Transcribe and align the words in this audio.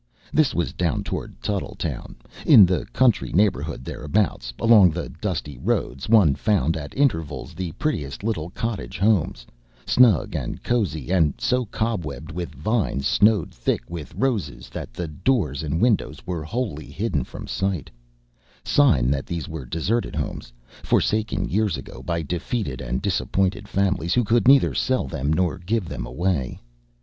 This 0.33 0.55
was 0.55 0.73
down 0.73 1.03
toward 1.03 1.39
Tuttletown. 1.43 2.15
In 2.47 2.65
the 2.65 2.85
country 2.87 3.31
neighborhood 3.33 3.85
thereabouts, 3.85 4.51
along 4.59 4.89
the 4.89 5.09
dusty 5.09 5.59
roads, 5.59 6.09
one 6.09 6.33
found 6.33 6.75
at 6.75 6.97
intervals 6.97 7.53
the 7.53 7.71
prettiest 7.73 8.23
little 8.23 8.49
cottage 8.49 8.97
homes, 8.97 9.45
snug 9.85 10.33
and 10.33 10.63
cozy, 10.63 11.11
and 11.11 11.35
so 11.37 11.65
cobwebbed 11.67 12.31
with 12.31 12.55
vines 12.55 13.05
snowed 13.05 13.53
thick 13.53 13.87
with 13.91 14.15
roses 14.15 14.69
that 14.69 14.91
the 14.91 15.07
doors 15.07 15.61
and 15.61 15.79
windows 15.79 16.25
were 16.25 16.43
wholly 16.43 16.87
hidden 16.89 17.23
from 17.23 17.45
sight 17.45 17.91
sign 18.65 19.11
that 19.11 19.27
these 19.27 19.47
were 19.47 19.65
deserted 19.67 20.15
homes, 20.15 20.51
forsaken 20.81 21.47
years 21.47 21.77
ago 21.77 22.01
by 22.01 22.23
defeated 22.23 22.81
and 22.81 23.03
disappointed 23.03 23.67
families 23.67 24.15
who 24.15 24.23
could 24.23 24.47
neither 24.47 24.73
sell 24.73 25.05
them 25.05 25.31
nor 25.31 25.59
give 25.59 25.87
them 25.87 26.07
away. 26.07 26.59